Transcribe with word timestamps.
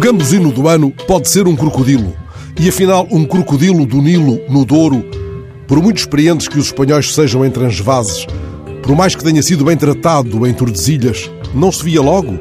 gambuzino 0.00 0.50
do 0.50 0.66
ano 0.66 0.90
pode 1.06 1.28
ser 1.28 1.46
um 1.46 1.54
crocodilo. 1.54 2.14
E 2.58 2.70
afinal, 2.70 3.06
um 3.10 3.26
crocodilo 3.26 3.84
do 3.84 4.00
Nilo, 4.00 4.40
no 4.48 4.64
Douro, 4.64 5.04
por 5.68 5.80
muito 5.82 5.98
experientes 5.98 6.48
que 6.48 6.58
os 6.58 6.66
espanhóis 6.66 7.14
sejam 7.14 7.44
em 7.44 7.50
transvases, 7.50 8.26
por 8.82 8.96
mais 8.96 9.14
que 9.14 9.22
tenha 9.22 9.42
sido 9.42 9.62
bem 9.62 9.76
tratado 9.76 10.46
em 10.46 10.54
Tordesilhas, 10.54 11.30
não 11.54 11.70
se 11.70 11.84
via 11.84 12.00
logo? 12.00 12.38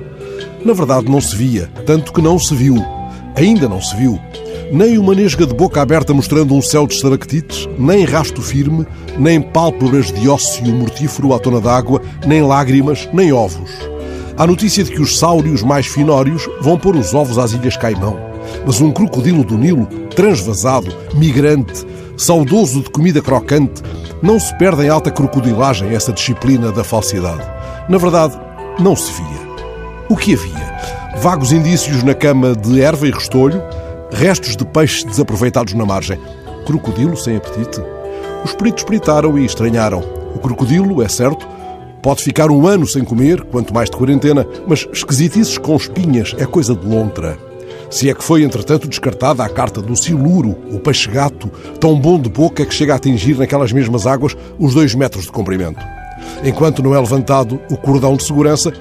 Na 0.64 0.72
verdade, 0.72 1.12
não 1.12 1.20
se 1.20 1.36
via, 1.36 1.70
tanto 1.86 2.14
que 2.14 2.22
não 2.22 2.40
se 2.40 2.56
viu. 2.56 2.78
Ainda 3.36 3.68
não 3.68 3.82
se 3.82 3.94
viu. 3.98 4.18
Nem 4.72 4.98
uma 4.98 5.14
nesga 5.14 5.46
de 5.46 5.54
boca 5.54 5.82
aberta 5.82 6.14
mostrando 6.14 6.56
um 6.56 6.62
céu 6.62 6.88
de 6.88 6.94
estalactites, 6.94 7.68
nem 7.78 8.06
rasto 8.06 8.42
firme, 8.42 8.88
nem 9.18 9.42
pálpebras 9.42 10.14
de 10.14 10.30
ósseo 10.30 10.74
mortífero 10.74 11.34
à 11.34 11.40
tona 11.40 11.60
d'água, 11.60 12.02
nem 12.26 12.42
lágrimas, 12.42 13.10
nem 13.12 13.34
ovos. 13.34 13.70
Há 14.40 14.48
notícia 14.48 14.86
de 14.86 14.92
que 14.92 15.02
os 15.02 15.20
sáureos 15.20 15.62
mais 15.62 15.86
finórios 15.86 16.48
vão 16.62 16.80
pôr 16.80 16.96
os 16.96 17.14
ovos 17.14 17.38
às 17.38 17.52
Ilhas 17.52 17.76
Caimão. 17.76 18.18
Mas 18.66 18.80
um 18.80 18.90
crocodilo 18.90 19.44
do 19.44 19.58
Nilo, 19.58 19.86
transvasado, 20.16 20.96
migrante, 21.14 21.86
saudoso 22.16 22.82
de 22.82 22.90
comida 22.90 23.22
crocante, 23.22 23.84
não 24.22 24.40
se 24.40 24.58
perde 24.58 24.84
em 24.84 24.88
alta 24.88 25.12
crocodilagem 25.12 25.94
essa 25.94 26.14
disciplina 26.14 26.72
da 26.72 26.86
falsidade. 26.86 27.46
Na 27.90 27.98
verdade, 27.98 28.40
não 28.80 28.96
se 28.96 29.12
via. 29.12 29.50
O 30.08 30.16
que 30.16 30.36
havia? 30.36 30.80
Vagos 31.18 31.52
indícios 31.52 32.02
na 32.02 32.14
cama 32.14 32.56
de 32.56 32.80
erva 32.80 33.10
e 33.10 33.12
restolho, 33.12 33.62
restos 34.10 34.56
de 34.56 34.64
peixes 34.66 35.04
desaproveitados 35.04 35.74
na 35.74 35.86
margem. 35.86 36.18
Crocodilo 36.66 37.18
sem 37.18 37.36
apetite? 37.36 37.82
Os 38.46 38.54
peritos 38.54 38.86
peritaram 38.86 39.38
e 39.38 39.44
estranharam. 39.44 40.00
O 40.34 40.40
crocodilo, 40.40 41.04
é 41.04 41.10
certo, 41.10 41.46
pode 42.02 42.24
ficar 42.24 42.50
um 42.52 42.66
ano 42.68 42.88
sem 42.88 43.04
comer, 43.04 43.42
quanto 43.44 43.74
mais 43.74 43.90
de 43.90 43.98
quarentena, 43.98 44.46
mas 44.68 44.88
esquisitices 44.92 45.58
com 45.58 45.76
espinhas 45.76 46.36
é 46.38 46.46
coisa 46.46 46.76
de 46.76 46.86
lontra. 46.86 47.38
Se 47.90 48.10
é 48.10 48.14
que 48.14 48.24
foi, 48.24 48.44
entretanto, 48.44 48.88
descartada 48.88 49.44
a 49.44 49.50
carta 49.50 49.82
do 49.82 49.96
siluro, 49.96 50.56
o 50.72 50.80
peixe-gato, 50.80 51.50
tão 51.80 52.00
bom 52.00 52.20
de 52.20 52.30
boca 52.30 52.66
que 52.66 52.74
chega 52.74 52.94
a 52.94 52.98
atingir 52.98 53.36
naquelas 53.38 53.72
mesmas 53.72 54.06
águas 54.06 54.38
os 54.60 54.74
dois 54.76 54.94
metros 54.94 55.26
de 55.26 55.32
comprimento. 55.32 55.84
Enquanto 56.44 56.84
não 56.84 56.94
é 56.94 57.00
levantado 57.00 57.60
o 57.72 57.78
cordão 57.78 58.16
de 58.16 58.24
segurança, 58.24 58.72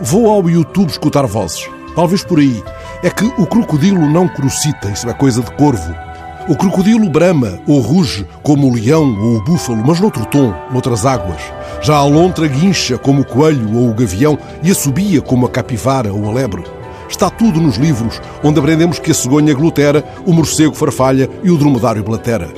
vou 0.00 0.30
ao 0.30 0.48
YouTube 0.48 0.90
escutar 0.90 1.26
vozes. 1.26 1.68
Talvez 1.94 2.22
por 2.22 2.38
aí. 2.38 2.62
É 3.02 3.10
que 3.10 3.24
o 3.24 3.46
crocodilo 3.46 4.08
não 4.08 4.28
crocita, 4.28 4.90
isso 4.90 5.08
é 5.08 5.12
coisa 5.12 5.42
de 5.42 5.50
corvo. 5.52 6.05
O 6.48 6.54
crocodilo 6.54 7.10
brama 7.10 7.58
ou 7.66 7.80
ruge 7.80 8.24
como 8.40 8.68
o 8.68 8.72
leão 8.72 9.20
ou 9.20 9.38
o 9.38 9.42
búfalo, 9.42 9.82
mas 9.84 9.98
noutro 9.98 10.24
tom, 10.26 10.54
noutras 10.70 11.04
águas. 11.04 11.40
Já 11.82 11.96
a 11.96 12.04
lontra 12.04 12.46
guincha 12.46 12.96
como 12.96 13.22
o 13.22 13.24
coelho 13.24 13.76
ou 13.76 13.90
o 13.90 13.94
gavião 13.94 14.38
e 14.62 14.70
assobia 14.70 15.20
como 15.20 15.44
a 15.44 15.50
capivara 15.50 16.12
ou 16.12 16.28
a 16.28 16.32
lebre. 16.32 16.62
Está 17.08 17.28
tudo 17.30 17.60
nos 17.60 17.78
livros, 17.78 18.20
onde 18.44 18.60
aprendemos 18.60 19.00
que 19.00 19.10
a 19.10 19.14
cegonha 19.14 19.54
glutera, 19.54 20.04
o 20.24 20.32
morcego 20.32 20.72
farfalha 20.72 21.28
e 21.42 21.50
o 21.50 21.58
dromedário 21.58 22.04
blatera. 22.04 22.48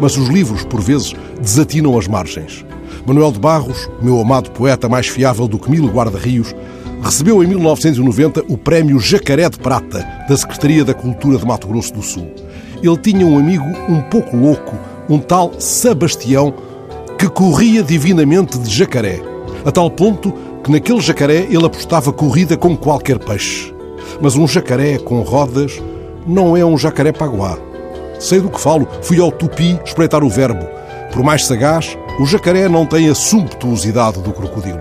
Mas 0.00 0.16
os 0.16 0.28
livros, 0.28 0.64
por 0.64 0.80
vezes, 0.80 1.14
desatinam 1.40 1.96
as 1.96 2.08
margens. 2.08 2.66
Manuel 3.06 3.30
de 3.30 3.38
Barros, 3.38 3.88
meu 4.02 4.20
amado 4.20 4.50
poeta 4.50 4.88
mais 4.88 5.06
fiável 5.06 5.46
do 5.46 5.56
que 5.56 5.70
mil 5.70 5.86
guarda-rios, 5.86 6.52
recebeu 7.00 7.44
em 7.44 7.46
1990 7.46 8.42
o 8.48 8.58
Prémio 8.58 8.98
Jacaré 8.98 9.48
de 9.48 9.58
Prata 9.58 10.04
da 10.28 10.36
Secretaria 10.36 10.84
da 10.84 10.94
Cultura 10.94 11.38
de 11.38 11.46
Mato 11.46 11.68
Grosso 11.68 11.94
do 11.94 12.02
Sul. 12.02 12.28
Ele 12.82 12.96
tinha 12.98 13.26
um 13.26 13.38
amigo 13.38 13.64
um 13.88 14.00
pouco 14.02 14.36
louco, 14.36 14.76
um 15.08 15.18
tal 15.18 15.52
Sebastião, 15.58 16.54
que 17.18 17.28
corria 17.28 17.82
divinamente 17.82 18.58
de 18.58 18.70
jacaré, 18.70 19.20
a 19.64 19.72
tal 19.72 19.90
ponto 19.90 20.32
que 20.62 20.70
naquele 20.70 21.00
jacaré 21.00 21.46
ele 21.48 21.64
apostava 21.64 22.12
corrida 22.12 22.56
com 22.56 22.76
qualquer 22.76 23.18
peixe. 23.18 23.74
Mas 24.20 24.36
um 24.36 24.46
jacaré 24.46 24.98
com 24.98 25.22
rodas 25.22 25.82
não 26.26 26.56
é 26.56 26.64
um 26.64 26.76
jacaré 26.76 27.12
paguá. 27.12 27.58
Sei 28.18 28.40
do 28.40 28.50
que 28.50 28.60
falo, 28.60 28.88
fui 29.02 29.20
ao 29.20 29.30
tupi 29.30 29.78
espreitar 29.84 30.24
o 30.24 30.28
verbo. 30.28 30.66
Por 31.12 31.22
mais 31.22 31.46
sagaz, 31.46 31.96
o 32.18 32.26
jacaré 32.26 32.68
não 32.68 32.84
tem 32.84 33.08
a 33.08 33.14
sumptuosidade 33.14 34.20
do 34.20 34.32
crocodilo. 34.32 34.80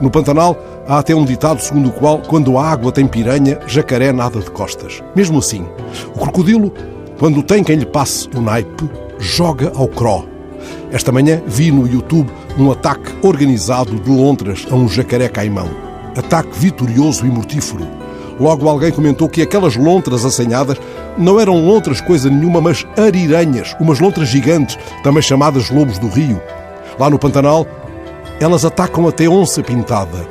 No 0.00 0.10
Pantanal, 0.10 0.56
há 0.88 0.98
até 0.98 1.14
um 1.14 1.24
ditado 1.24 1.60
segundo 1.60 1.90
o 1.90 1.92
qual, 1.92 2.18
quando 2.18 2.56
a 2.58 2.66
água 2.66 2.90
tem 2.90 3.06
piranha, 3.06 3.58
jacaré 3.66 4.12
nada 4.12 4.40
de 4.40 4.50
costas. 4.50 5.02
Mesmo 5.14 5.38
assim, 5.38 5.66
o 6.14 6.18
crocodilo, 6.18 6.72
quando 7.20 7.42
tem 7.42 7.62
quem 7.62 7.76
lhe 7.76 7.84
passe 7.84 8.26
o 8.34 8.40
naipe, 8.40 8.88
joga 9.18 9.70
ao 9.76 9.86
cro. 9.86 10.26
Esta 10.90 11.12
manhã 11.12 11.42
vi 11.46 11.70
no 11.70 11.86
YouTube 11.86 12.30
um 12.58 12.72
ataque 12.72 13.12
organizado 13.20 13.94
de 13.96 14.10
lontras 14.10 14.66
a 14.70 14.74
um 14.74 14.88
jacaré 14.88 15.28
caimão. 15.28 15.68
Ataque 16.16 16.58
vitorioso 16.58 17.26
e 17.26 17.28
mortífero. 17.28 17.86
Logo 18.40 18.66
alguém 18.66 18.90
comentou 18.90 19.28
que 19.28 19.42
aquelas 19.42 19.76
lontras 19.76 20.24
assanhadas 20.24 20.78
não 21.18 21.38
eram 21.38 21.62
lontras 21.62 22.00
coisa 22.00 22.30
nenhuma, 22.30 22.58
mas 22.58 22.86
ariranhas, 22.96 23.76
umas 23.78 24.00
lontras 24.00 24.28
gigantes, 24.28 24.78
também 25.02 25.20
chamadas 25.20 25.68
lobos 25.68 25.98
do 25.98 26.08
rio. 26.08 26.40
Lá 26.98 27.10
no 27.10 27.18
Pantanal, 27.18 27.66
elas 28.40 28.64
atacam 28.64 29.06
até 29.06 29.28
onça 29.28 29.62
pintada. 29.62 30.26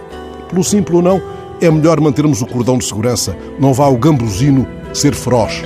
Pelo 0.50 0.64
simples 0.64 0.96
ou 0.96 1.04
não, 1.04 1.22
é 1.62 1.70
melhor 1.70 2.02
mantermos 2.02 2.42
o 2.42 2.48
cordão 2.48 2.80
de 2.80 2.86
segurança. 2.86 3.38
Não 3.60 3.76
vá 3.76 3.88
o 3.88 3.98
gambuzino 3.98 4.68
ser 4.92 5.14
feroz. 5.14 5.64